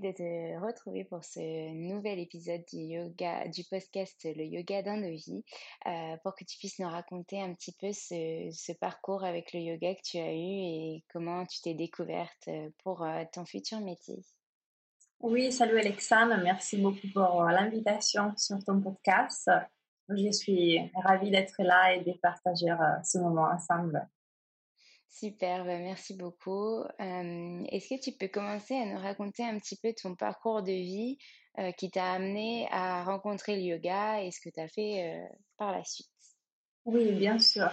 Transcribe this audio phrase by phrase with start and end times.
[0.00, 5.08] De te retrouver pour ce nouvel épisode du yoga, du podcast Le Yoga d'un de
[5.08, 5.44] vie,
[5.86, 9.94] euh, pour que tu puisses nous raconter un petit peu ce, parcours avec le yoga
[9.94, 12.48] que tu as eu et comment tu t'es découverte
[12.82, 14.24] pour euh, ton futur métier.
[15.20, 19.50] Oui, salut Alexandre, merci beaucoup pour l'invitation sur ton podcast.
[20.08, 24.06] Je suis ravie d'être là et de partager euh, ce moment ensemble.
[25.08, 26.82] Super, bah, merci beaucoup.
[26.98, 31.18] Est-ce que tu peux commencer à nous raconter un petit peu ton parcours de vie
[31.76, 35.22] qui t'a amené à rencontrer le yoga et ce que tu as fait
[35.56, 36.10] par la suite?
[36.84, 37.70] Oui, bien sûr.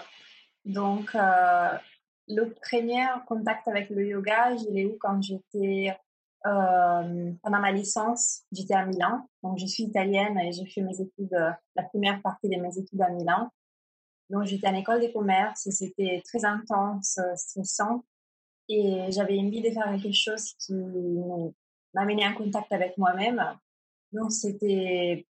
[0.66, 5.97] Donc, le premier contact avec le yoga, je l'ai eu quand j'étais
[6.44, 8.44] pendant ma licence.
[8.52, 9.28] J'étais à Milan.
[9.41, 11.36] Donc, je suis italienne et j'ai fait mes études,
[11.75, 13.50] la première partie de mes études à Milan.
[14.31, 18.06] Donc, j'étais en école de commerce et c'était très intense, euh, stressant.
[18.69, 20.74] Et j'avais envie de faire quelque chose qui
[21.94, 23.44] m'amenait en contact avec moi-même.
[24.14, 25.28] Donc, c'était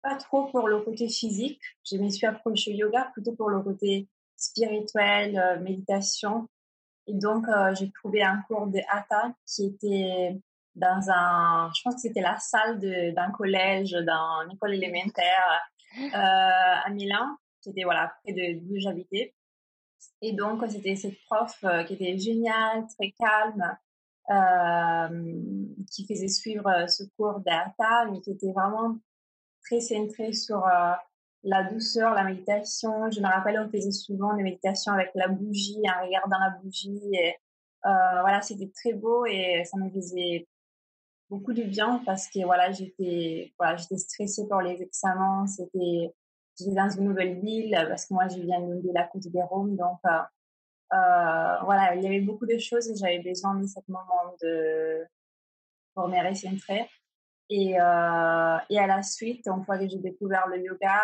[0.00, 1.60] pas trop pour le côté physique.
[1.84, 6.48] Je me suis approchée au yoga plutôt pour le côté spirituel, euh, méditation.
[7.06, 10.40] Et donc, euh, j'ai trouvé un cours de Hatha qui était
[10.74, 15.68] dans un, je pense que c'était la salle d'un collège, dans une école élémentaire
[16.14, 19.34] à Milan qui était voilà près de d'où j'habitais.
[20.22, 23.76] Et donc c'était cette prof euh, qui était géniale, très calme,
[24.30, 28.96] euh, qui faisait suivre ce cours d'Hatha, mais qui était vraiment
[29.64, 30.92] très centré sur euh,
[31.42, 33.10] la douceur, la méditation.
[33.10, 37.00] Je me rappelle, on faisait souvent des méditations avec la bougie, en regardant la bougie.
[37.86, 40.46] Euh, voilà, c'était très beau et ça me faisait
[41.30, 45.46] beaucoup de bien parce que voilà, j'étais voilà, j'étais stressée pour les examens.
[45.46, 46.14] C'était
[46.68, 49.76] dans une nouvelle ville parce que moi je viens d'une ville à côté de Rome
[49.76, 50.18] donc euh,
[50.92, 55.06] euh, voilà il y avait beaucoup de choses et j'avais besoin de ce moment de
[55.94, 56.88] pour me recentrer.
[57.52, 61.00] Et, euh, et à la suite une fois que j'ai découvert le yoga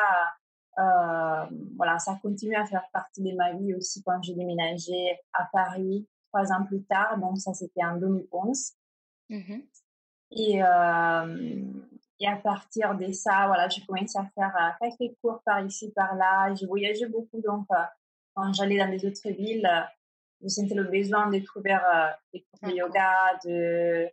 [0.78, 5.48] euh, voilà ça continue à faire partie de ma vie aussi quand j'ai déménagé à
[5.52, 7.18] Paris trois ans plus tard.
[7.18, 8.72] Donc ça c'était en 2011
[9.30, 9.54] mmh.
[10.32, 11.62] et euh,
[12.20, 15.92] et à partir de ça, voilà, j'ai commencé à faire euh, quelques cours par ici,
[15.92, 16.54] par là.
[16.54, 17.76] J'ai voyagé beaucoup, donc euh,
[18.34, 19.68] quand j'allais dans des autres villes,
[20.42, 21.76] je sentais le besoin de trouver
[22.32, 24.10] des cours de yoga, de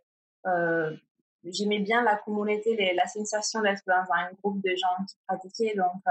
[1.44, 5.74] j'aimais bien la communauté, la sensation d'être dans un groupe de gens qui pratiquaient.
[5.76, 6.02] Donc,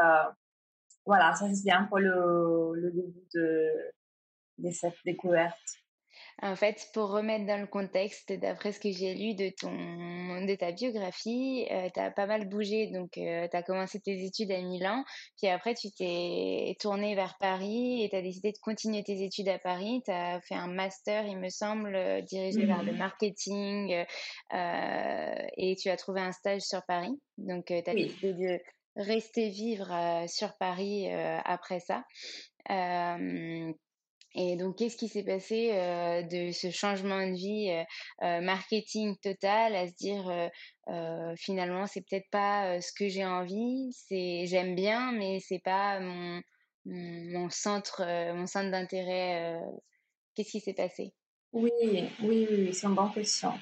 [1.05, 3.71] voilà, ça c'était un peu le, le début de,
[4.59, 5.82] de cette découverte.
[6.41, 10.55] En fait, pour remettre dans le contexte, d'après ce que j'ai lu de, ton, de
[10.55, 12.87] ta biographie, euh, tu as pas mal bougé.
[12.87, 15.03] Donc, euh, tu as commencé tes études à Milan,
[15.37, 19.47] puis après, tu t'es tourné vers Paris et tu as décidé de continuer tes études
[19.47, 20.01] à Paris.
[20.05, 22.97] Tu as fait un master, il me semble, euh, dirigé vers le mmh.
[22.97, 24.05] marketing
[24.51, 27.19] et tu as trouvé un stage sur Paris.
[27.37, 28.59] Donc, tu as décidé de
[28.95, 31.09] rester vivre sur Paris
[31.45, 32.03] après ça.
[34.35, 37.83] Et donc, qu'est-ce qui s'est passé euh, de ce changement de vie euh,
[38.25, 40.49] euh, marketing total à se dire
[41.37, 46.41] finalement c'est peut-être pas ce que j'ai envie, c'est j'aime bien mais c'est pas mon,
[46.85, 48.03] mon, centre
[48.33, 49.61] mon centre d'intérêt.
[50.35, 51.13] qu'est-ce qui s'est passé?
[51.53, 51.71] Oui,
[52.21, 53.53] oui, oui, c'est une bonne question.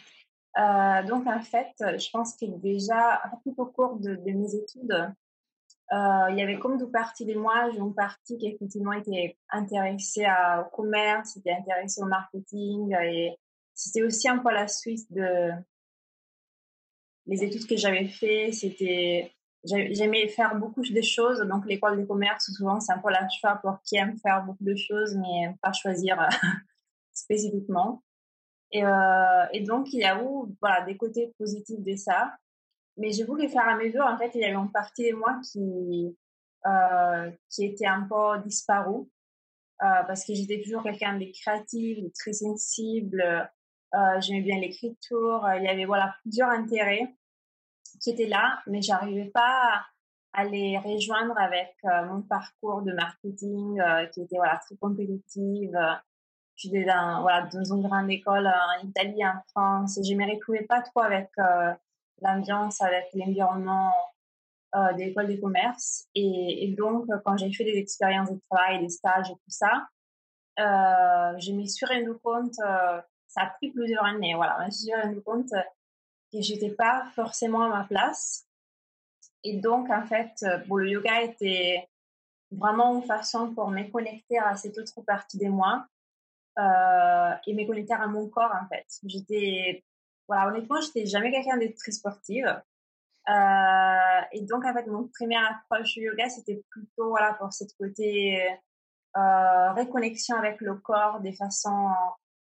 [0.55, 5.13] donc en fait, je pense que déjà, tout au cours de mes études,
[5.91, 7.69] euh, il y avait comme deux parties de moi.
[7.75, 10.25] Une partie qui effectivement était intéressée
[10.59, 13.37] au commerce, était intéressée au marketing et
[13.73, 15.51] c'était aussi un peu la suite de
[17.25, 18.51] les études que j'avais fait.
[18.53, 19.33] C'était
[19.65, 21.39] j'aimais faire beaucoup de choses.
[21.41, 24.63] Donc l'école de commerce souvent c'est un peu la choix pour qui aime faire beaucoup
[24.63, 26.17] de choses mais pas choisir
[27.13, 28.01] spécifiquement.
[28.71, 32.33] Et, euh, et donc il y a eu voilà des côtés positifs de ça
[33.01, 35.39] mais j'ai voulu faire à mesure, en fait, il y avait une partie de moi
[35.51, 36.15] qui,
[36.67, 39.07] euh, qui était un peu disparue
[39.81, 43.21] euh, parce que j'étais toujours quelqu'un de créatif, de très sensible.
[43.95, 45.43] Euh, J'aimais bien l'écriture.
[45.57, 47.15] Il y avait voilà plusieurs intérêts
[47.99, 49.83] qui étaient là, mais j'arrivais pas
[50.33, 53.81] à les rejoindre avec mon parcours de marketing
[54.13, 55.77] qui était voilà très compétitive.
[56.55, 59.99] J'étais dans voilà dans une grande école en Italie, en France.
[60.01, 61.31] Je me retrouvais pas trop avec
[62.21, 63.91] l'ambiance, avec l'environnement
[64.75, 66.07] euh, des écoles de commerce.
[66.15, 69.87] Et, donc, quand j'ai fait des expériences de travail, des stages et tout ça,
[70.59, 74.71] euh, je me suis rendu compte, euh, ça a pris plusieurs années, voilà, je me
[74.71, 75.49] suis rendu compte
[76.31, 78.45] que j'étais pas forcément à ma place.
[79.43, 81.89] Et donc, en fait, bon, le yoga était
[82.51, 85.85] vraiment une façon pour me connecter à cette autre partie de moi
[86.59, 88.85] euh, et me connecter à mon corps, en fait.
[89.05, 89.83] J'étais
[90.31, 92.45] voilà, honnêtement, j'étais jamais quelqu'un de très sportive.
[92.47, 97.75] Euh, et donc, en fait, mon première approche du yoga, c'était plutôt voilà, pour cette
[97.77, 98.41] côté
[99.17, 101.89] euh, réconnexion avec le corps de façon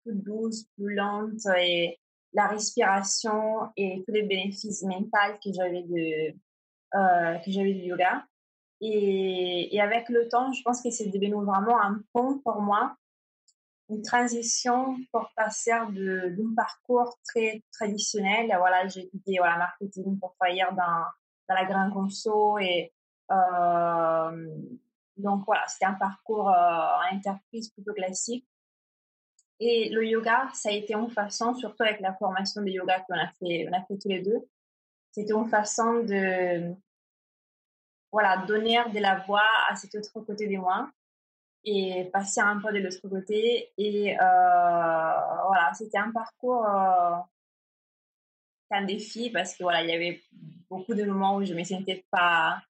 [0.04, 2.00] plus douce, plus lente et
[2.34, 6.36] la respiration et tous les bénéfices mentaux que j'avais de
[6.94, 8.24] euh, que j'avais du yoga.
[8.80, 12.96] Et, et, avec le temps, je pense que c'est devenu vraiment un pont pour moi
[13.92, 18.48] une transition pour passer d'un parcours très traditionnel.
[18.58, 21.06] Voilà, j'ai étudié voilà, marketing pour travailler dans,
[21.50, 22.94] dans la grande conso et
[23.32, 24.48] euh,
[25.18, 28.48] donc voilà, c'était un parcours euh, entreprise plutôt classique.
[29.60, 33.14] Et le yoga, ça a été une façon, surtout avec la formation de yoga qu'on
[33.14, 34.48] a fait, on a fait tous les deux,
[35.12, 36.74] c'était une façon de
[38.12, 40.90] voilà, donner de la voix à cet autre côté de moi
[41.64, 43.72] et passer un peu de l'autre côté.
[43.78, 47.18] Et euh, voilà, c'était un parcours, euh,
[48.72, 50.22] un défi parce que voilà, il y avait
[50.70, 52.62] beaucoup de moments où je me sentais pas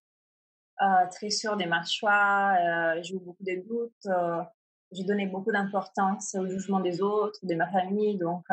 [0.81, 4.47] euh, très sûre de ma choix, euh, j'ai eu beaucoup de doutes,
[4.91, 8.45] j'ai donné beaucoup d'importance au jugement des autres, de ma famille, donc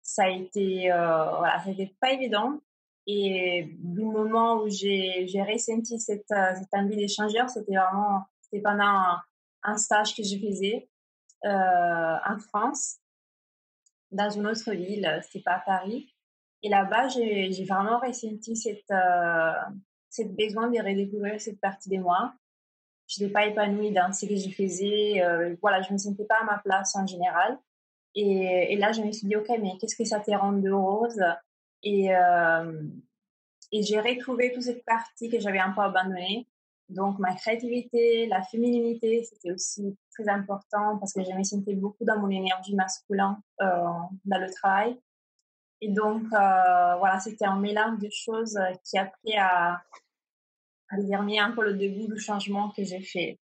[0.00, 2.60] ça a été, voilà, c'était pas évident.
[3.06, 9.18] Et du moment où j'ai ressenti cette, cette envie d'échangeur, c'était vraiment, c'était pendant
[9.64, 10.88] un stage que je faisais
[11.44, 12.98] euh, en France,
[14.10, 16.14] dans une autre ville, c'était pas à Paris.
[16.62, 19.52] Et là-bas, j'ai vraiment ressenti cette, euh,
[20.08, 22.32] cette besoin de redécouvrir cette partie de moi.
[23.06, 25.22] Je n'étais pas épanouie dans ce que je faisais.
[25.22, 27.58] Euh, voilà, je me sentais pas à ma place en général.
[28.14, 31.20] Et, là, je me suis dit, OK, mais qu'est-ce que ça te rend heureuse
[31.82, 32.82] Et, euh,
[33.72, 36.46] et j'ai retrouvé toute cette partie que j'avais un peu abandonnée.
[36.88, 42.04] Donc, ma créativité, la féminité, c'était aussi très important parce que je me sentais beaucoup
[42.04, 43.66] dans mon énergie masculine euh,
[44.24, 45.00] dans le travail.
[45.80, 49.82] Et donc, euh, voilà, c'était un mélange de choses qui a pris à,
[50.90, 53.38] à dire un peu le début du changement que j'ai fait.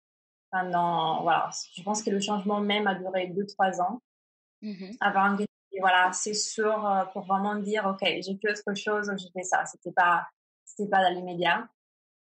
[0.51, 4.01] Pendant, voilà, je pense que le changement même a duré deux, trois ans.
[4.63, 5.45] Mmh avant que,
[5.79, 9.67] voilà, c'est sûr euh, pour vraiment dire, OK, j'ai fait autre chose, j'ai fait ça.
[9.67, 10.27] C'était pas,
[10.65, 11.69] c'était pas dans l'immédiat.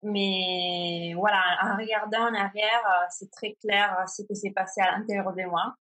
[0.04, 5.34] Mais voilà, en regardant en arrière, c'est très clair ce qui s'est passé à l'intérieur
[5.34, 5.76] de moi.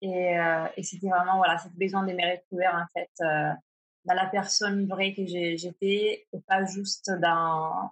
[0.00, 0.36] Et,
[0.76, 3.10] et c'était vraiment voilà, cette besoin de me retrouver en fait
[4.04, 7.90] dans la personne vraie que j'étais et pas juste dans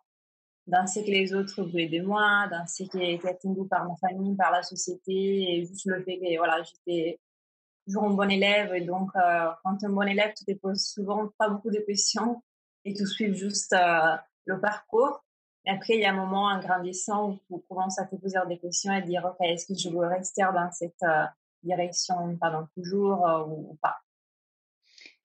[0.66, 3.96] dans ce que les autres voulaient de moi, dans ce qui était attendu par ma
[3.96, 5.12] famille, par la société,
[5.56, 7.18] et juste le fait que voilà, j'étais
[7.86, 8.72] toujours un bon élève.
[8.74, 12.42] Et donc, euh, quand un bon élève, tu te poses souvent pas beaucoup de questions
[12.84, 15.24] et tu suis juste euh, le parcours.
[15.66, 18.58] Après, il y a un moment en grandissant où tu commences à te poser des
[18.58, 21.24] questions et dire, OK, est-ce que je veux rester dans cette euh,
[21.62, 23.98] direction pendant toujours ou pas?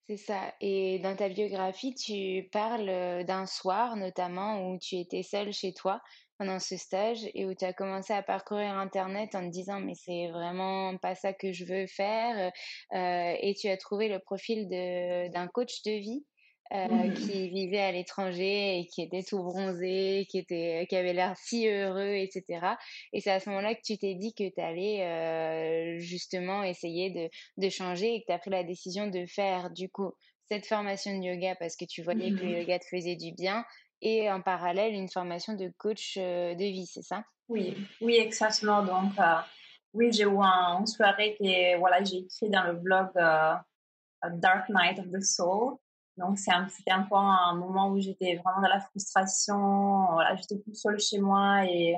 [0.07, 0.53] C'est ça.
[0.61, 5.99] Et dans ta biographie, tu parles d'un soir notamment où tu étais seule chez toi
[6.37, 9.95] pendant ce stage et où tu as commencé à parcourir Internet en te disant mais
[9.95, 12.51] c'est vraiment pas ça que je veux faire.
[12.93, 16.23] et tu as trouvé le profil d'un coach de vie?
[16.73, 17.13] Euh, mmh.
[17.13, 21.67] qui vivait à l'étranger et qui était tout bronzé, qui était, qui avait l'air si
[21.67, 22.43] heureux, etc.
[23.13, 27.11] Et c'est à ce moment-là que tu t'es dit que tu allais euh, justement essayer
[27.11, 27.29] de,
[27.63, 30.11] de changer et que tu as pris la décision de faire du coup
[30.49, 32.59] cette formation de yoga parce que tu voyais que le mmh.
[32.61, 33.63] yoga te faisait du bien
[34.01, 37.23] et en parallèle une formation de coach euh, de vie, c'est ça?
[37.47, 38.83] Oui, oui, exactement.
[38.83, 39.11] Donc,
[39.93, 45.11] oui, j'ai eu une soirée que voilà, j'ai écrit dans le blog Dark Night of
[45.11, 45.77] the Soul
[46.17, 50.05] donc, c'était un peu un moment où j'étais vraiment dans la frustration.
[50.13, 51.95] Voilà, j'étais toute seule chez moi et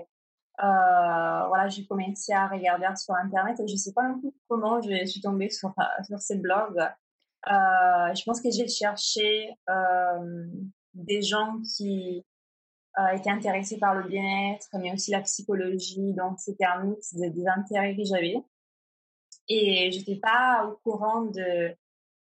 [0.63, 4.81] euh, voilà, j'ai commencé à regarder sur Internet et je sais pas non plus comment
[4.81, 5.73] je suis tombée sur,
[6.07, 6.79] sur ces blogs.
[7.47, 10.45] Euh, je pense que j'ai cherché euh,
[10.95, 12.25] des gens qui
[12.97, 16.13] euh, étaient intéressés par le bien-être, mais aussi la psychologie.
[16.13, 18.35] Donc, c'était un mix des intérêts que j'avais.
[19.47, 21.73] Et j'étais pas au courant de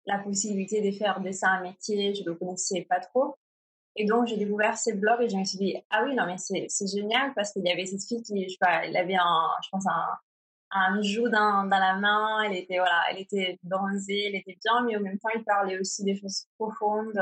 [0.06, 3.36] la possibilité de faire de ça un métier, je ne le connaissais pas trop.
[3.96, 6.38] Et donc, j'ai découvert ces blogs et je me suis dit, ah oui, non, mais
[6.38, 9.50] c'est, génial parce qu'il y avait cette fille qui, je sais pas, elle avait un,
[9.64, 10.18] je pense, un,
[10.72, 14.84] un joug dans, dans la main, elle était, voilà, elle était bronzée, elle était bien,
[14.86, 17.22] mais en même temps, il parlait aussi des choses profondes,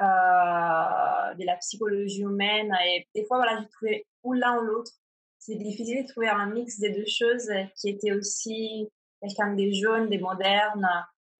[0.00, 2.72] euh, de la psychologie humaine.
[2.86, 4.92] Et des fois, voilà, j'ai trouvé ou l'un ou l'autre.
[5.38, 8.88] C'est difficile de trouver un mix des deux choses qui était aussi
[9.20, 10.88] quelqu'un des jeunes, des modernes,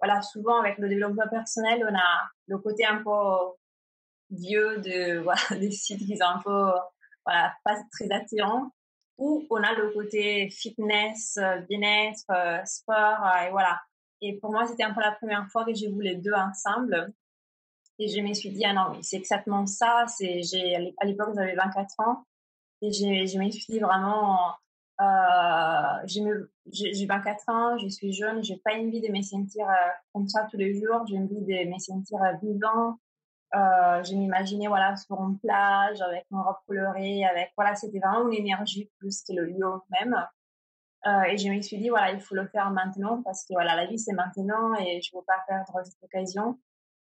[0.00, 3.56] voilà, souvent avec le développement personnel, on a le côté un peu
[4.30, 6.72] vieux de, voilà, des sites qui sont un peu,
[7.24, 8.70] voilà, pas très attirants.
[9.18, 11.38] Ou on a le côté fitness,
[11.68, 12.24] bien-être,
[12.66, 13.80] sport, euh, et voilà.
[14.20, 17.12] Et pour moi, c'était un peu la première fois que j'ai vu les deux ensemble.
[17.98, 20.04] Et je me suis dit, ah non, c'est exactement ça.
[20.04, 22.24] À l'époque, j'avais 24 ans.
[22.80, 24.54] Et j'ai, je me suis dit vraiment,
[25.00, 30.26] euh, j'ai 24 ans, je suis jeune, j'ai pas envie de me sentir euh, comme
[30.26, 32.98] ça tous les jours, j'ai envie de me sentir euh, vivant.
[33.54, 38.28] Euh, je m'imaginais voilà sur une plage avec mon robe colorée, avec voilà c'était vraiment
[38.28, 40.16] une énergie plus que le lieu même.
[41.06, 43.76] Euh, et je me suis dit voilà il faut le faire maintenant parce que voilà
[43.76, 46.58] la vie c'est maintenant et je veux pas perdre cette occasion.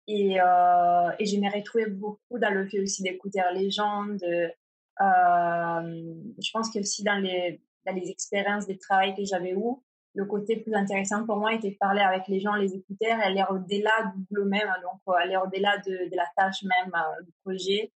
[0.07, 4.51] Et, et je me retrouvais beaucoup dans le fait aussi d'écouter les gens, de
[4.99, 9.75] je pense que aussi dans les les expériences des travail que j'avais eu,
[10.15, 13.43] le côté plus intéressant pour moi était de parler avec les gens, les écouter, aller
[13.49, 17.31] au-delà du boulot même, donc euh, aller au-delà de, de, la tâche même euh, du
[17.43, 17.91] projet,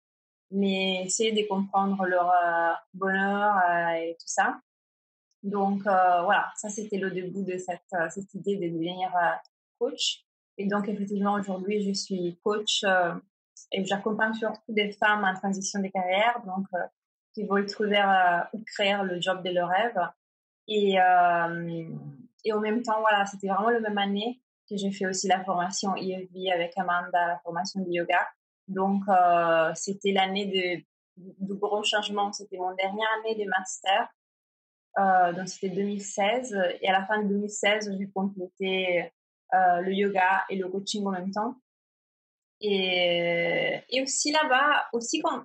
[0.52, 3.56] mais essayer de comprendre leur euh, bonheur
[3.96, 4.60] et tout ça.
[5.44, 9.12] Donc voilà, ça c'était le début de cette, cette idée de devenir
[9.80, 10.24] coach.
[10.60, 12.84] Et donc effectivement aujourd'hui je suis coach
[13.72, 16.68] et j'accompagne surtout des femmes en transition de carrière, donc
[17.34, 18.02] qui veulent trouver
[18.54, 20.00] ou créer le job de leur rêve.
[20.68, 21.86] Et, euh,
[22.44, 25.44] et en même temps, voilà, c'était vraiment la même année que j'ai fait aussi la
[25.44, 28.28] formation IFB avec Amanda, la formation de yoga.
[28.68, 30.46] Donc, euh, c'était l'année
[31.18, 32.32] de, de gros changements.
[32.32, 34.08] C'était mon dernière année de master.
[34.98, 36.58] Euh, donc, c'était 2016.
[36.82, 39.12] Et à la fin de 2016, j'ai complété
[39.54, 41.56] euh, le yoga et le coaching en même temps.
[42.62, 45.44] Et, et aussi là-bas, aussi quand,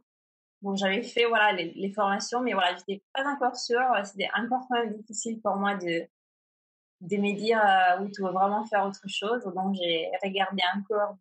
[0.74, 3.86] J'avais fait voilà les, formations, mais voilà, j'étais pas encore sûre.
[4.04, 6.06] C'était encore quand même difficile pour moi de
[7.02, 9.44] de me dire euh, oui, tu veux vraiment faire autre chose.
[9.54, 11.16] Donc j'ai regardé encore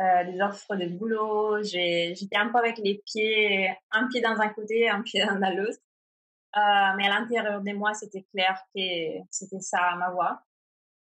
[0.00, 1.62] euh, des offres de boulot.
[1.62, 5.78] J'étais un peu avec les pieds, un pied dans un côté, un pied dans l'autre.
[6.56, 8.80] Euh, mais à l'intérieur de moi, c'était clair que
[9.30, 10.42] c'était ça ma voie.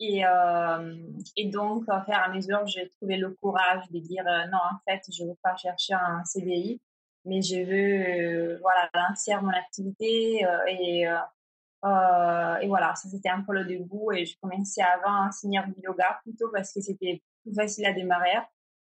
[0.01, 0.97] Et, euh,
[1.37, 4.79] et donc, au fur et à mesure, j'ai trouvé le courage de dire non, en
[4.89, 6.81] fait, je ne veux pas chercher un CDI
[7.25, 13.29] mais je veux euh, voilà lancer mon activité euh, et euh, et voilà ça c'était
[13.29, 16.81] un peu le début et je commençais avant à enseigner du yoga plutôt parce que
[16.81, 18.39] c'était plus facile à démarrer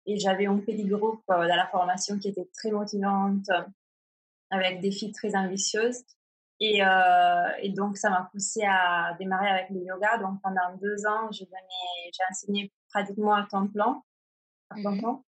[0.07, 3.51] et j'avais un petit groupe dans la formation qui était très motivante,
[4.49, 6.03] avec des filles très ambitieuses.
[6.61, 6.81] Et,
[7.61, 10.17] et donc, ça m'a poussé à démarrer avec le yoga.
[10.17, 11.47] Donc, pendant deux ans, j'ai
[12.31, 14.03] enseigné pratiquement à temps plein.
[14.71, 15.23] À temps mmh plein.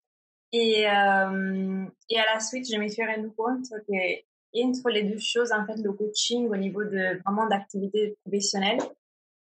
[0.52, 4.21] Et, euh, et à la suite, je me suis rendu compte que
[4.62, 8.80] entre les deux choses, en fait, le coaching au niveau de vraiment d'activité professionnelle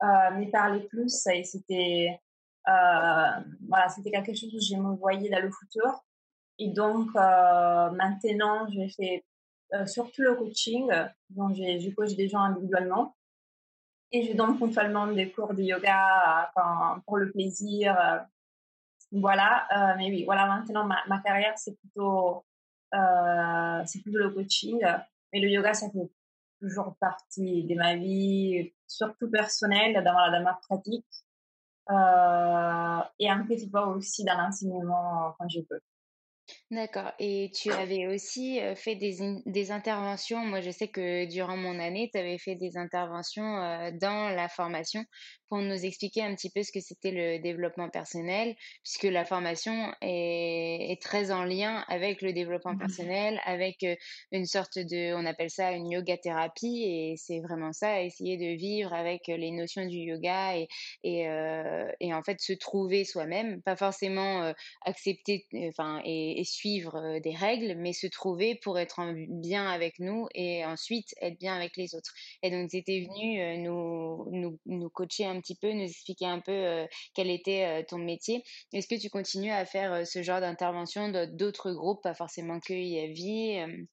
[0.02, 2.20] euh, me parlait plus et c'était
[2.68, 6.04] euh, voilà, c'était quelque chose où je me voyais dans le futur.
[6.58, 9.24] Et donc euh, maintenant, je fais
[9.74, 10.90] euh, surtout le coaching,
[11.30, 13.16] donc je, coach des gens individuellement
[14.12, 17.96] et je donne ponctuellement des cours de yoga enfin, pour le plaisir
[19.20, 22.44] voilà, euh, mais oui, voilà, maintenant ma, ma carrière, c'est plutôt,
[22.94, 24.80] euh, c'est plutôt le coaching.
[25.32, 26.10] Mais le yoga, ça fait
[26.60, 31.06] toujours partie de ma vie, surtout personnelle, dans, dans ma pratique.
[31.90, 35.80] Euh, et un petit peu aussi dans l'enseignement quand je peux.
[36.70, 37.12] D'accord.
[37.18, 40.44] Et tu avais aussi fait des, des, interventions.
[40.44, 45.04] Moi, je sais que durant mon année, tu avais fait des interventions dans la formation
[45.54, 49.94] pour nous expliquer un petit peu ce que c'était le développement personnel, puisque la formation
[50.00, 53.86] est, est, très en lien avec le développement mmh personnel, avec
[54.32, 58.56] une sorte de, on appelle ça une yoga thérapie, et c'est vraiment ça, essayer de
[58.56, 60.66] vivre avec les notions du yoga et,
[61.04, 61.28] et,
[62.00, 64.52] et en fait se trouver soi-même, pas forcément
[64.84, 70.00] accepter, enfin, et, et suivre des règles, mais se trouver pour être en bien avec
[70.00, 72.12] nous et ensuite être bien avec les autres.
[72.42, 76.40] Et donc, tu étais venu nous, nous, nous, coacher un petit peu, nous expliquer un
[76.40, 78.42] peu quel était ton métier.
[78.72, 82.72] Est-ce que tu continues à faire ce genre d'intervention dans d'autres groupes, pas forcément que
[82.72, 83.86] IAVI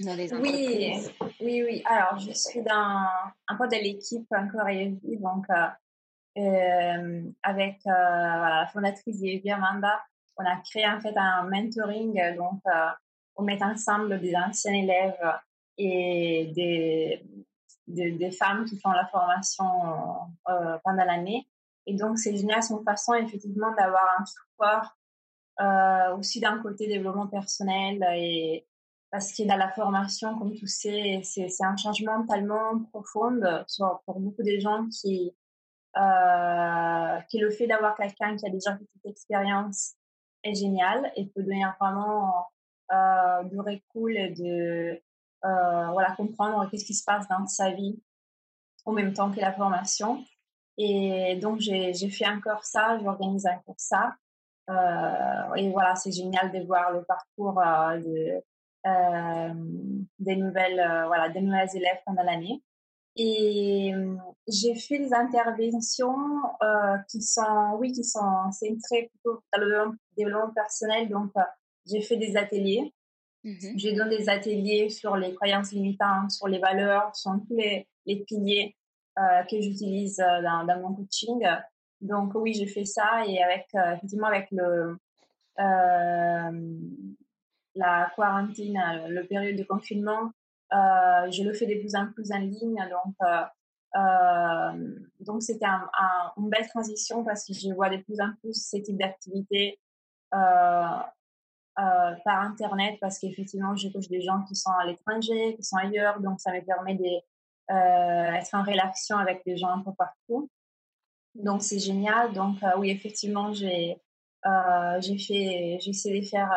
[0.00, 1.12] dans les entreprises?
[1.20, 1.82] Oui, oui, oui.
[1.86, 3.06] Alors, je suis dans
[3.48, 5.46] un peu de l'équipe encore IAVI, donc
[6.38, 10.00] euh, avec euh, la fondatrice IAVI, Amanda
[10.40, 12.88] on a créé en fait un mentoring, donc euh,
[13.36, 15.38] on met ensemble des anciens élèves
[15.76, 17.22] et des,
[17.90, 19.64] des, femmes qui font la formation
[20.48, 21.46] euh, pendant l'année.
[21.86, 24.96] Et donc c'est génial, c'est une façon effectivement d'avoir un support
[25.60, 28.66] euh, aussi d'un côté développement personnel et
[29.10, 33.40] parce que dans la formation, comme tu sais, c'est un changement tellement profond
[34.06, 35.34] pour beaucoup de gens qui,
[35.96, 39.94] euh, qui le fait d'avoir quelqu'un qui a déjà une petite expérience
[40.44, 42.46] est génial et peut donner vraiment
[42.92, 45.00] euh, du recul et de euh,
[45.42, 48.00] voilà, comprendre qu'est-ce qui se passe dans sa vie
[48.84, 50.24] en même temps que la formation.
[50.78, 54.14] Et donc, j'ai fait encore ça, j'organise encore ça.
[54.70, 58.42] Euh, et voilà, c'est génial de voir le parcours euh, de,
[58.86, 59.54] euh,
[60.18, 62.62] des, nouvelles, euh, voilà, des nouvelles élèves pendant l'année.
[63.16, 63.92] Et
[64.46, 66.14] j'ai fait des interventions
[66.62, 71.08] euh, qui sont, oui, qui sont centrées plutôt dans le développement personnel.
[71.08, 71.42] Donc, euh,
[71.86, 72.94] j'ai fait des ateliers.
[73.42, 77.88] Mmh j'ai donné des ateliers sur les croyances limitantes, sur les valeurs, sur tous les,
[78.04, 78.76] les piliers
[79.18, 81.46] euh, que j'utilise dans, dans, mon coaching.
[82.02, 84.98] Donc, oui, j'ai fait ça et avec, effectivement, avec le,
[87.74, 90.32] la quarantaine, le période de confinement,
[90.72, 93.42] euh, je le fais de plus en plus en ligne, donc euh,
[93.96, 95.90] euh, donc c'était un,
[96.36, 98.96] une belle transition parce que je vois de plus en plus ce type
[101.80, 105.76] d'activité par internet parce qu'effectivement je touche des gens qui sont à l'étranger, qui sont
[105.76, 110.50] ailleurs, donc ça me permet d'être en relation avec des gens un peu partout.
[111.34, 112.32] Donc c'est génial.
[112.32, 114.00] Donc oui effectivement j'ai
[115.00, 116.50] j'ai fait j'essaie de faire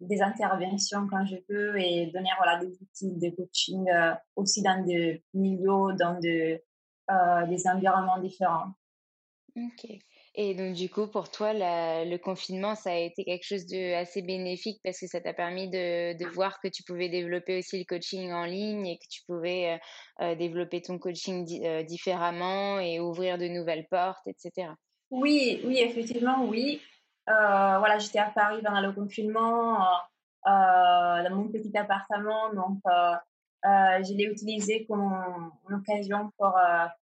[0.00, 4.82] des interventions quand je peux et donner voilà, des outils de coaching euh, aussi dans
[4.84, 6.60] des milieux, dans de,
[7.10, 8.72] euh, des environnements différents.
[9.56, 9.98] Ok.
[10.36, 14.22] Et donc, du coup, pour toi, le confinement, ça a été quelque chose de assez
[14.22, 17.84] bénéfique parce que ça t'a permis de, de, voir que tu pouvais développer aussi le
[17.84, 19.80] coaching en ligne et que tu pouvais
[20.20, 21.44] euh, développer ton coaching
[21.84, 24.68] différemment et ouvrir de nouvelles portes, etc.
[25.10, 26.80] Oui, oui, effectivement, oui.
[27.28, 29.86] Euh, voilà, j'étais à Paris pendant le confinement, euh,
[30.46, 32.80] euh, dans mon petit appartement, donc
[33.64, 36.58] je l'ai utilisé comme occasion pour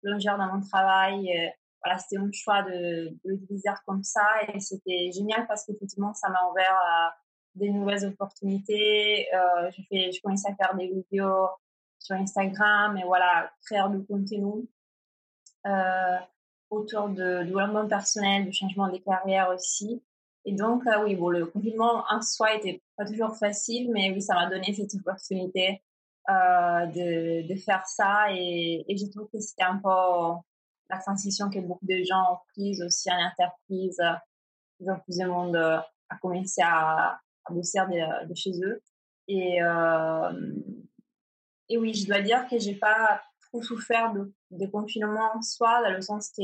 [0.02, 1.52] plonger dans mon travail.
[1.86, 6.28] Voilà, c'était un choix de, de l'utiliser comme ça et c'était génial parce qu'effectivement, ça
[6.28, 6.80] m'a ouvert
[7.56, 9.26] des nouvelles opportunités.
[9.34, 11.48] Euh, je, fais, je commençais à faire des vidéos
[11.98, 14.68] sur Instagram et voilà, créer du contenu.
[15.66, 16.16] Euh,
[16.70, 20.02] autour de, développement personnel, du changement des carrières aussi.
[20.44, 24.20] Et donc, euh, oui, bon, le confinement en soi était pas toujours facile, mais oui,
[24.20, 25.82] ça m'a donné cette opportunité
[26.28, 28.32] de, faire ça.
[28.32, 29.88] Et, et je trouve que c'était un peu
[30.90, 34.00] la transition que beaucoup de gens ont prise aussi en entreprise
[34.78, 38.82] plus en plus de monde a commencé à, à bosser de, de, chez eux.
[39.26, 39.58] Et,
[41.68, 45.82] et oui, je dois dire que j'ai pas trop souffert de, de confinement en soi,
[45.82, 46.42] dans le sens que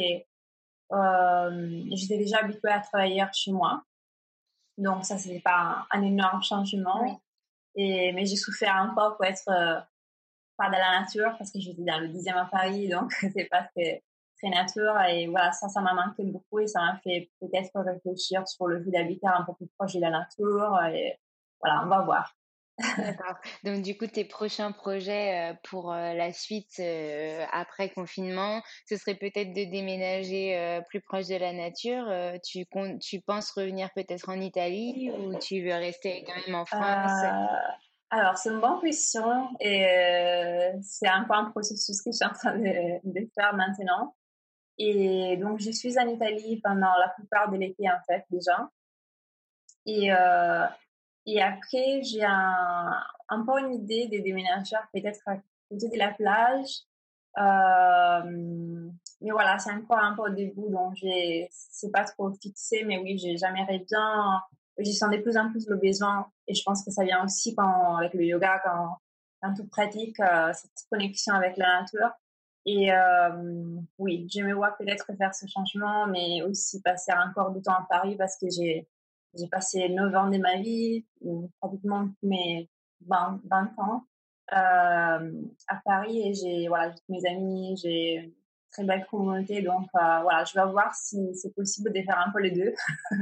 [0.92, 3.82] euh, j'étais déjà habituée à travailler chez moi.
[4.78, 7.20] Donc ça, c'était pas un, énorme changement.
[7.74, 9.80] Et, mais j'ai souffert un peu pour être euh,
[10.56, 13.62] pas dans la nature parce que j'étais dans le 10e à Paris, donc c'est pas
[13.62, 14.02] très,
[14.42, 15.00] très nature.
[15.08, 18.82] Et voilà, ça, ça m'a manqué beaucoup et ça m'a fait peut-être réfléchir sur le
[18.82, 20.78] fait d'habiter un peu plus proche de la nature.
[20.92, 21.18] Et
[21.60, 22.34] voilà, on va voir.
[22.96, 23.36] D'accord.
[23.64, 28.96] Donc, du coup, tes prochains projets euh, pour euh, la suite euh, après confinement, ce
[28.96, 32.06] serait peut-être de déménager plus proche de la nature.
[32.44, 32.64] tu,
[33.00, 37.12] tu penses revenir peut-être en Italie ou tu veux rester quand même en France?
[38.10, 39.86] Alors, c'est une bonne question et
[40.82, 44.14] c'est encore un processus que je suis en train de, de, faire maintenant.
[44.84, 48.68] Et donc, je suis en Italie pendant la plupart de l'été, en fait, déjà.
[49.86, 50.10] Et
[51.26, 52.92] et après, j'ai un,
[53.28, 55.36] un peu une idée des déménageurs, peut-être à
[55.70, 56.80] côté de la plage.
[57.38, 58.90] Euh,
[59.20, 60.96] mais voilà, c'est encore un peu au début, donc
[61.50, 64.42] c'est pas trop fixé, mais oui, j'ai jamais bien,
[64.78, 67.54] j'ai sens de plus en plus le besoin, et je pense que ça vient aussi
[67.54, 68.98] quand, avec le yoga, quand,
[69.40, 72.10] quand tu pratiques euh, cette connexion avec la nature.
[72.64, 77.86] Et euh, oui, j'aimerais peut-être faire ce changement, mais aussi passer encore du temps à
[77.88, 78.88] Paris parce que j'ai,
[79.34, 81.04] j'ai passé 9 ans de ma vie,
[81.60, 82.70] pratiquement mes
[83.06, 84.06] 20, 20 ans
[84.52, 85.32] euh,
[85.68, 88.32] à Paris et j'ai voilà, mes amis, j'ai une
[88.70, 89.62] très belle communauté.
[89.62, 92.74] Donc euh, voilà, je vais voir si c'est possible de faire un peu les deux.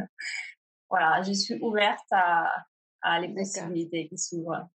[0.91, 2.67] voilà, je suis ouverte à,
[3.01, 4.69] à les possibilités qui s'ouvrent.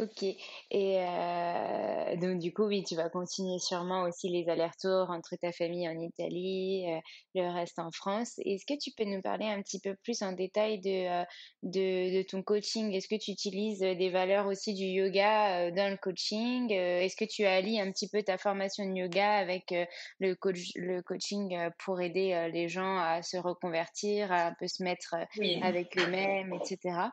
[0.00, 0.22] Ok.
[0.22, 0.36] Et
[0.70, 5.88] euh, donc, du coup, oui, tu vas continuer sûrement aussi les allers-retours entre ta famille
[5.88, 7.00] en Italie, euh,
[7.34, 8.34] le reste en France.
[8.44, 11.24] Est-ce que tu peux nous parler un petit peu plus en détail de, euh,
[11.64, 12.92] de, de, ton coaching?
[12.92, 16.70] Est-ce que tu utilises des valeurs aussi du yoga dans le coaching?
[16.70, 19.74] Est-ce que tu allies un petit peu ta formation de yoga avec
[20.20, 24.84] le, coach, le coaching pour aider les gens à se reconvertir, à un peu se
[24.84, 25.16] mettre
[25.62, 27.10] avec eux-mêmes, etc.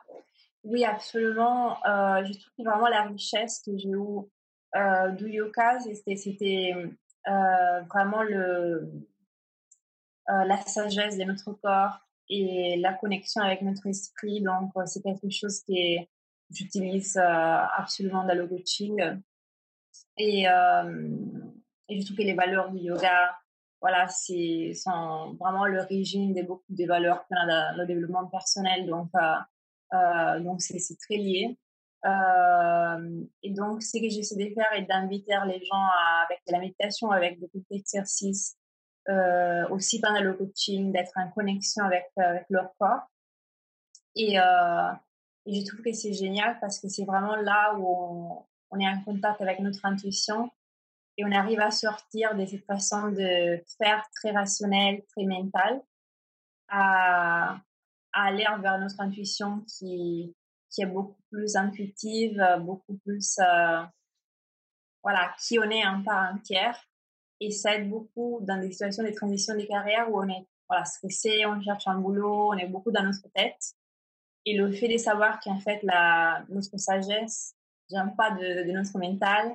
[0.66, 1.76] Oui, absolument.
[1.86, 4.26] Euh, je trouve vraiment la richesse que j'ai eue
[4.74, 6.74] euh, du yoga, c'était
[7.28, 8.80] euh, vraiment euh,
[10.26, 14.42] la sagesse de notre corps et la connexion avec notre esprit.
[14.42, 16.04] Donc, c'est quelque chose que
[16.50, 19.00] j'utilise absolument dans le coaching.
[20.18, 23.36] Et, et je trouve que les valeurs du yoga,
[23.80, 24.72] voilà, c'est
[25.38, 28.84] vraiment l'origine de beaucoup des valeurs qu'on a dans le développement personnel.
[28.86, 29.10] Donc,
[29.92, 31.56] euh, donc, c'est très lié.
[32.04, 35.88] Euh, et donc, ce que j'essaie de faire est d'inviter les gens
[36.24, 38.56] avec de la méditation, avec des petits exercices,
[39.08, 42.06] euh, aussi pendant le coaching, d'être en connexion avec,
[42.50, 43.08] leur corps.
[44.14, 44.92] Et, euh,
[45.46, 48.88] et je trouve que c'est génial parce que c'est vraiment là où on, on, est
[48.88, 50.50] en contact avec notre intuition
[51.18, 55.82] et on arrive à sortir de cette façon de faire très rationnelle, très mentale,
[56.68, 57.58] à,
[58.24, 60.34] aller vers notre intuition qui,
[60.70, 63.82] qui est beaucoup plus intuitive, beaucoup plus, euh,
[65.02, 66.78] voilà, qui on est en part entière.
[67.40, 70.84] Et ça aide beaucoup dans des situations de transition de carrière où on est, voilà,
[70.84, 73.74] stressé, on cherche un boulot, on est beaucoup dans notre tête.
[74.44, 77.54] Et le fait de savoir qu'en fait, la, notre sagesse
[77.90, 79.54] vient pas de, notre mental,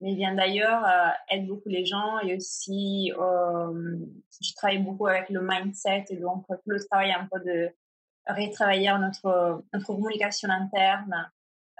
[0.00, 3.98] mais vient d'ailleurs, euh, aide beaucoup les gens et aussi, euh,
[4.42, 7.70] je travaille beaucoup avec le mindset et donc le travail un peu de
[8.26, 11.30] retravailler notre, notre communication interne,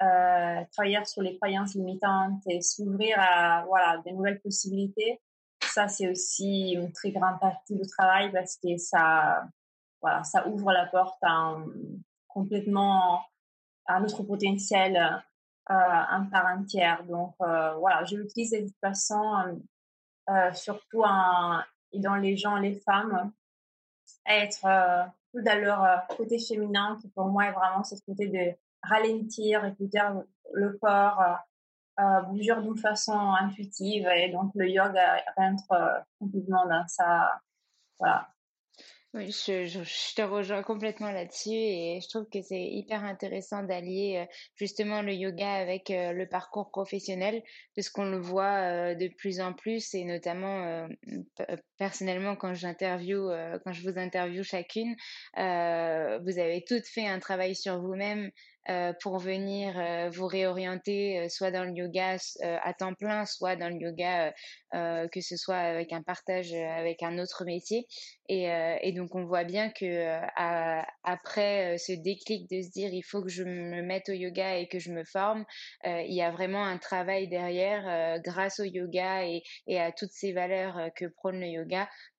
[0.02, 5.20] euh, travailler sur les croyances limitantes et s'ouvrir à voilà, des nouvelles possibilités.
[5.62, 9.44] Ça, c'est aussi une très grande partie du travail parce que ça,
[10.00, 11.22] voilà, ça ouvre la porte
[12.28, 13.22] complètement
[13.86, 14.96] à notre potentiel
[15.70, 17.04] euh, en part entière.
[17.04, 19.58] Donc, euh, voilà, je l'utilise de toute façon,
[20.30, 21.60] euh, surtout en
[21.92, 23.32] aidant les gens, les femmes,
[24.24, 25.04] à être euh,
[25.42, 30.00] dans leur euh, côté féminin qui pour moi est vraiment ce côté de ralentir, écouter
[30.52, 36.86] le corps, euh, euh, bouger d'une façon intuitive et donc le yoga rentre complètement dans
[36.86, 37.40] ça.
[37.98, 38.28] Voilà,
[39.16, 44.18] oui, je, je, te rejoins complètement là-dessus et je trouve que c'est hyper intéressant d'allier
[44.18, 47.42] euh, justement le yoga avec euh, le parcours professionnel
[47.74, 50.86] parce qu'on le voit euh, de plus en plus et notamment
[51.78, 53.30] personnellement quand j'interview,
[53.64, 54.94] quand je vous interview chacune,
[55.34, 58.30] vous avez toutes fait un travail sur vous-même
[59.00, 59.74] pour venir
[60.10, 64.32] vous réorienter soit dans le yoga à temps plein, soit dans le yoga
[64.72, 67.86] que ce soit avec un partage avec un autre métier.
[68.28, 68.48] Et,
[68.82, 70.18] et donc on voit bien que
[71.04, 74.66] après ce déclic de se dire il faut que je me mette au yoga et
[74.66, 75.44] que je me forme,
[75.84, 80.32] il y a vraiment un travail derrière grâce au yoga et, et à toutes ces
[80.32, 81.65] valeurs que prône le yoga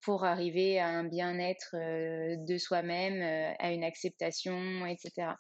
[0.02, 3.22] pour arriver à un bien-être de soi-même,
[3.60, 5.38] à une acceptation, etc.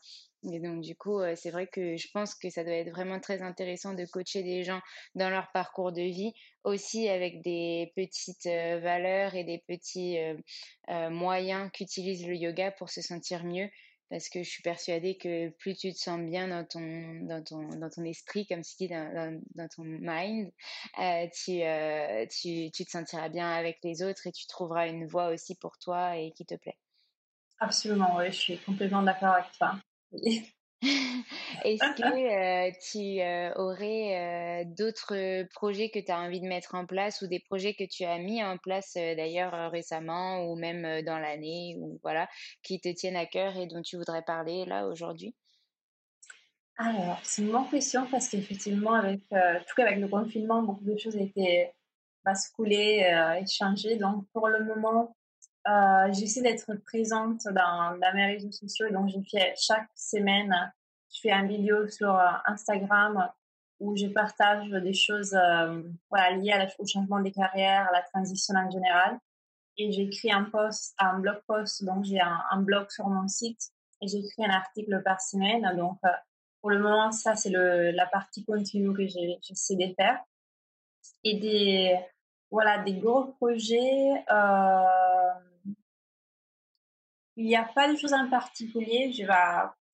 [0.54, 3.42] Et donc, du coup, c'est vrai que je pense que ça doit être vraiment très
[3.42, 4.82] intéressant de coacher des gens
[5.16, 10.18] dans leur parcours de vie, aussi avec des petites valeurs et des petits
[10.88, 13.68] moyens qu'utilise le yoga pour se sentir mieux.
[14.10, 17.68] Parce que je suis persuadée que plus tu te sens bien dans ton, dans ton,
[17.78, 20.50] dans ton esprit, comme si dis, dans, dans, ton mind,
[21.34, 21.62] tu,
[22.30, 25.78] tu, tu te sentiras bien avec les autres et tu trouveras une voie aussi pour
[25.78, 26.78] toi et qui te plaît.
[27.60, 29.76] Absolument, oui, je suis complètement d'accord avec toi.
[31.64, 37.28] Est-ce que tu aurais d'autres projets que tu as envie de mettre en place ou
[37.28, 42.00] des projets que tu as mis en place d'ailleurs récemment ou même dans l'année ou
[42.04, 42.30] voilà
[42.62, 45.34] qui te tiennent à cœur et dont tu voudrais parler là aujourd'hui?
[46.78, 51.16] Alors, c'est une bonne question parce qu'effectivement, avec, tout avec le confinement, beaucoup de choses
[51.16, 51.74] étaient
[52.24, 53.04] basculées,
[53.42, 53.96] échangées.
[53.96, 55.17] Donc, pour le moment,
[55.68, 58.90] euh, j'essaie d'être présente dans, dans, mes réseaux sociaux.
[58.90, 60.54] Donc, je fais chaque semaine,
[61.14, 63.30] je fais une vidéo sur euh, Instagram
[63.80, 68.56] où je partage des choses euh, voilà, liées au changement des carrières, à la transition
[68.56, 69.20] en général.
[69.78, 71.84] Et j'écris un post, un blog post.
[71.84, 75.76] Donc, j'ai un, un, blog sur mon site et j'écris un article par semaine.
[75.76, 76.00] Donc,
[76.62, 80.20] pour le moment, ça, c'est la partie continue que j'essaie de faire.
[81.24, 82.00] Et des,
[82.50, 84.24] voilà, des gros projets.
[84.32, 84.84] Euh,
[87.38, 89.14] il n'y a pas de choses en particulier.
[89.14, 89.34] Je vais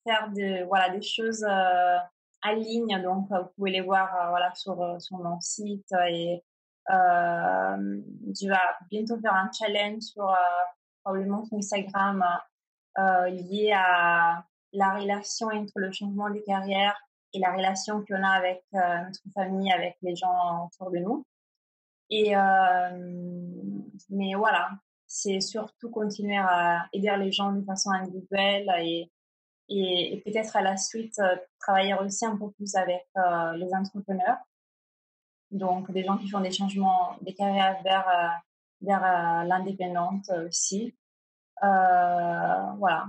[0.06, 1.98] faire de, voilà, des choses euh,
[2.42, 3.00] en ligne.
[3.02, 5.92] Donc, vous pouvez les voir euh, voilà, sur, euh, sur mon site.
[6.08, 6.42] Et
[6.90, 8.00] euh,
[8.34, 8.56] je vais
[8.90, 10.34] bientôt faire un challenge sur euh,
[11.04, 12.24] probablement sur Instagram
[12.96, 16.96] lié à la relation entre le changement de carrière
[17.32, 21.26] et la relation qu'on a avec notre famille, avec les gens autour de nous.
[22.08, 22.34] Et
[24.10, 24.70] mais voilà,
[25.14, 29.08] c'est surtout continuer à aider les gens de façon individuelle et,
[29.68, 34.38] et, peut-être à la suite euh, travailler aussi un peu plus avec euh, les entrepreneurs.
[35.52, 38.28] Donc, des gens qui font des changements, des carrières vers, euh,
[38.80, 40.96] vers l'indépendante aussi.
[41.62, 43.06] voilà,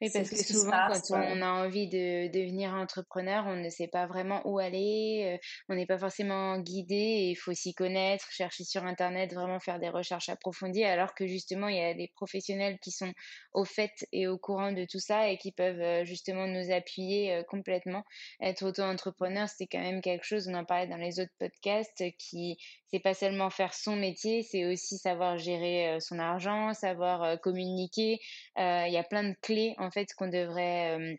[0.00, 4.06] oui, parce que souvent, quand on a envie de devenir entrepreneur, on ne sait pas
[4.06, 5.38] vraiment où aller,
[5.68, 9.88] on n'est pas forcément guidé, il faut s'y connaître, chercher sur Internet, vraiment faire des
[9.88, 13.12] recherches approfondies, alors que justement, il y a des professionnels qui sont
[13.52, 18.04] au fait et au courant de tout ça et qui peuvent justement nous appuyer complètement.
[18.40, 22.58] Être auto-entrepreneur, c'est quand même quelque chose, on en parlait dans les autres podcasts, qui
[22.92, 28.18] c'est pas seulement faire son métier, c'est aussi savoir gérer son argent, savoir communiquer.
[28.56, 31.18] Il y a plein de clés en fait qu'on devrait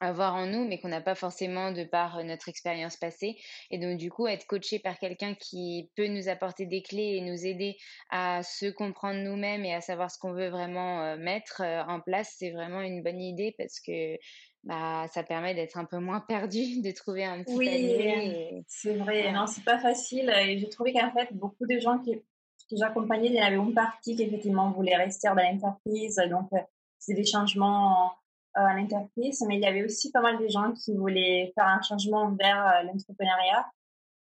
[0.00, 3.36] avoir en nous, mais qu'on n'a pas forcément de par notre expérience passée.
[3.70, 7.20] Et donc, du coup, être coaché par quelqu'un qui peut nous apporter des clés et
[7.22, 7.76] nous aider
[8.10, 12.50] à se comprendre nous-mêmes et à savoir ce qu'on veut vraiment mettre en place, c'est
[12.50, 14.16] vraiment une bonne idée parce que
[14.66, 19.32] bah, ça permet d'être un peu moins perdu, de trouver un petit oui, c'est vrai.
[19.32, 20.30] Non, c'est pas facile.
[20.30, 23.56] Et j'ai trouvé qu'en fait, beaucoup de gens qui, que j'accompagnais, il y en avait
[23.56, 26.20] une partie qui effectivement voulait rester dans l'entreprise.
[26.28, 26.50] Donc,
[27.14, 28.12] des changements
[28.56, 29.44] euh, à l'entreprise.
[29.46, 32.66] Mais il y avait aussi pas mal de gens qui voulaient faire un changement vers
[32.66, 33.66] euh, l'entrepreneuriat.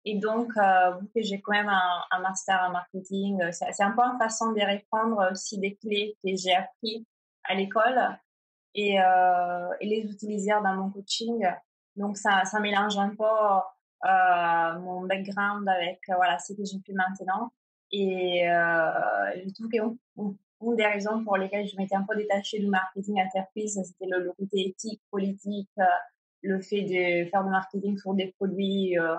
[0.05, 4.17] Et donc, euh, que j'ai quand même un, master en marketing, c'est un peu une
[4.17, 7.05] façon de répondre aussi des clés que j'ai appris
[7.43, 7.99] à l'école
[8.73, 8.97] et,
[9.81, 11.45] les utiliser dans mon coaching.
[11.95, 17.51] Donc, ça, mélange un peu mon background avec voilà, ce que je fais maintenant.
[17.91, 18.91] Et euh,
[19.45, 19.69] je trouve
[20.61, 24.31] qu'une des raisons pour lesquelles je m'étais un peu détachée du marketing entreprise, c'était le,
[24.31, 25.83] côté éthique, politique, euh,
[26.43, 29.15] le fait de faire du marketing sur des produits euh,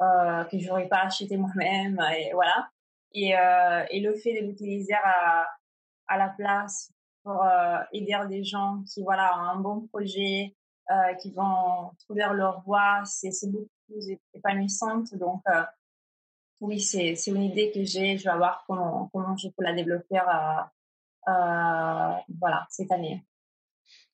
[0.00, 2.68] euh, que j'aurais pas acheté moi-même, et voilà.
[3.14, 5.46] Et, euh, et le fait de l'utiliser à,
[6.08, 6.90] à la place
[7.22, 10.54] pour euh, aider des gens qui voilà ont un bon projet,
[10.90, 13.02] euh, qui vont trouver leur voie.
[13.04, 15.14] C'est beaucoup plus épanouissante.
[15.14, 15.62] Donc euh,
[16.60, 18.16] oui, c'est une idée que j'ai.
[18.16, 20.18] Je vais voir comment, comment je peux la développer
[21.26, 23.24] voilà cette année.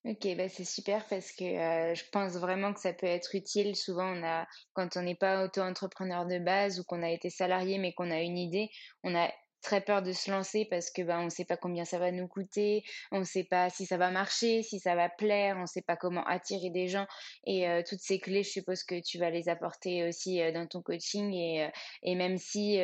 [0.05, 3.75] Ok, bah c'est super parce que je pense vraiment que ça peut être utile.
[3.75, 7.79] Souvent, on a, quand on n'est pas auto-entrepreneur de base ou qu'on a été salarié
[7.79, 8.69] mais qu'on a une idée,
[9.03, 9.31] on a
[9.65, 12.11] très peur de se lancer parce que bah, on ne sait pas combien ça va
[12.11, 15.61] nous coûter, on ne sait pas si ça va marcher, si ça va plaire, on
[15.61, 17.05] ne sait pas comment attirer des gens.
[17.45, 21.33] Et toutes ces clés, je suppose que tu vas les apporter aussi dans ton coaching.
[21.33, 21.69] Et,
[22.03, 22.79] et même si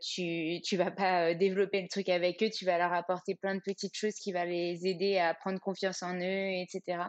[0.00, 3.60] tu tu vas pas développer le truc avec eux, tu vas leur apporter plein de
[3.60, 7.04] petites choses qui vont les aider à prendre confiance en eux, etc.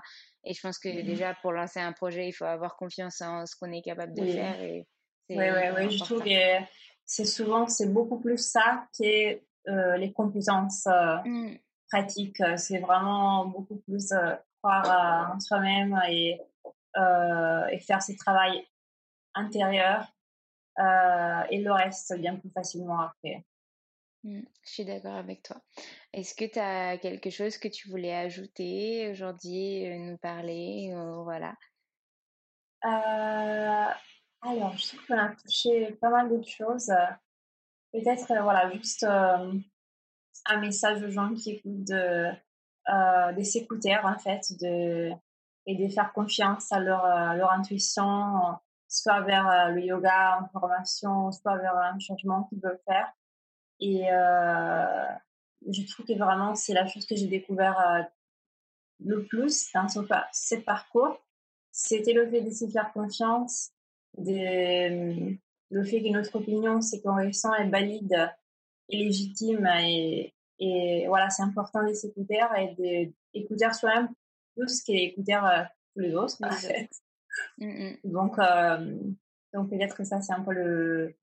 [0.46, 3.46] Et je pense que mmh déjà, pour lancer un projet, il faut avoir confiance en
[3.46, 4.62] ce qu'on est capable de faire.
[4.62, 4.86] Et
[5.30, 5.98] oui, oui, oui.
[5.98, 6.60] Je trouve que
[7.06, 9.39] c'est souvent, c'est beaucoup plus ça que
[9.70, 11.58] euh, les compétences euh, mmh.
[11.92, 12.42] pratiques.
[12.58, 16.39] C'est vraiment beaucoup plus euh, croire en soi-même et,
[16.96, 18.66] et faire ce travail
[19.36, 20.08] intérieur.
[20.78, 23.46] et le reste bien plus facilement après.
[24.24, 25.62] Mmh, je suis d'accord avec toi.
[26.13, 31.56] Est-ce que tu as quelque chose que tu voulais ajouter aujourd'hui, nous parler, voilà?
[34.45, 36.91] Alors, je trouve qu'on a touché pas mal d'autres choses.
[37.91, 42.29] Peut-être, voilà, juste un message aux gens qui écoutent de,
[43.36, 44.41] de s'écouter en fait,
[45.65, 51.58] et de faire confiance à leur, leur intuition, soit vers le yoga en formation, soit
[51.58, 53.12] vers un changement qu'ils veulent faire.
[53.79, 54.08] Et
[55.67, 58.08] je trouve que vraiment, c'est la chose que j'ai découvert
[58.99, 59.99] le plus dans ce,
[60.32, 61.17] ce parcours.
[61.71, 63.71] C'était le fait de se faire confiance,
[64.17, 65.36] de,
[65.69, 68.32] le fait que notre opinion, c'est qu'on ressent, est valide
[68.89, 69.67] et légitime.
[69.82, 74.10] Et, et voilà, c'est important de s'écouter et d'écouter soi-même
[74.56, 75.39] plus qu'écouter
[75.95, 76.89] tous les autres, en fait.
[77.58, 77.97] Mmh, mmh.
[78.04, 78.38] Donc,
[79.54, 81.15] donc peut-être que ça, c'est un peu le,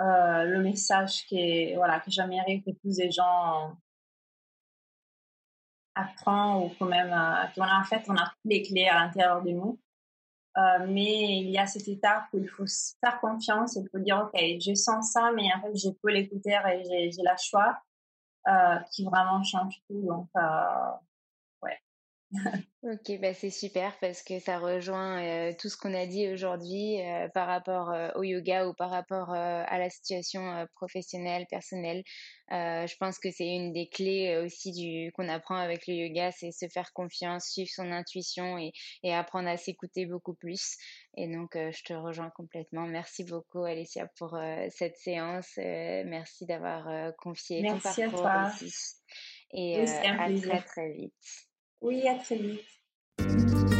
[0.00, 3.76] euh, le message qui voilà, que j'aimerais que plus de gens
[5.94, 8.94] apprennent ou quand même, euh, qu'on a en fait, on a toutes les clés à
[8.94, 9.78] l'intérieur de nous.
[10.56, 12.64] Euh, mais il y a cette étape où il faut
[13.00, 16.56] faire confiance il faut dire, OK, je sens ça, mais en fait, je peux l'écouter
[16.72, 17.78] et j'ai la choix
[18.90, 20.02] qui vraiment change tout.
[20.02, 20.28] Donc,
[22.82, 26.96] Ok, bah c'est super parce que ça rejoint tout ce qu'on a dit aujourd'hui
[27.34, 32.02] par rapport au yoga ou par rapport à la situation professionnelle, personnelle.
[32.50, 36.52] je pense que c'est une des clés aussi du qu'on apprend avec le yoga, c'est
[36.52, 40.76] se faire confiance, suivre son intuition et, et apprendre à s'écouter beaucoup plus.
[41.16, 42.86] Et donc, je te rejoins complètement.
[42.86, 44.38] Merci beaucoup, Alicia, pour
[44.70, 45.50] cette séance.
[45.56, 48.68] merci d'avoir confié ton parcours à toi.
[49.52, 51.49] Et à très très vite.
[51.80, 53.79] Oui, à très vite.